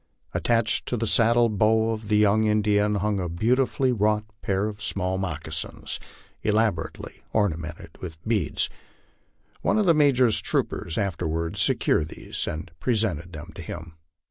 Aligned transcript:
Attached 0.33 0.87
to 0.87 0.97
the 0.97 1.05
saddle 1.05 1.47
bow 1.47 1.91
of 1.91 2.07
the 2.07 2.17
young 2.17 2.45
In* 2.45 2.63
dian 2.63 2.95
hung 2.95 3.19
a 3.19 3.29
beautifully 3.29 3.91
wrought 3.91 4.25
pair 4.41 4.65
of 4.65 4.81
small 4.81 5.19
moccasins, 5.19 5.99
elaborately 6.41 7.21
orna 7.33 7.57
mented 7.57 8.01
with 8.01 8.17
beads. 8.27 8.67
One 9.61 9.77
of 9.77 9.85
the 9.85 9.93
Major's 9.93 10.41
troopers 10.41 10.97
afterward 10.97 11.55
secured 11.55 12.07
these 12.09 12.47
an 12.47 12.61
1 12.61 12.69
presented 12.79 13.33
them 13.33 13.51
to 13.53 13.61
him. 13.61 13.93